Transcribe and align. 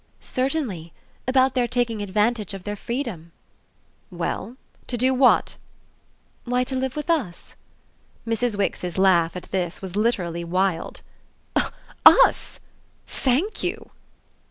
"Certainly; 0.19 0.93
about 1.27 1.53
their 1.53 1.67
taking 1.67 2.01
advantage 2.01 2.55
of 2.55 2.63
their 2.63 2.75
freedom." 2.75 3.31
"Well, 4.09 4.57
to 4.87 4.97
do 4.97 5.13
what?" 5.13 5.57
"Why, 6.43 6.63
to 6.63 6.75
live 6.75 6.95
with 6.95 7.07
us." 7.07 7.55
Mrs. 8.27 8.57
Wix's 8.57 8.97
laugh, 8.97 9.35
at 9.35 9.51
this, 9.51 9.79
was 9.79 9.95
literally 9.95 10.43
wild. 10.43 11.01
"'Us?' 12.03 12.59
Thank 13.05 13.61
you!" 13.61 13.91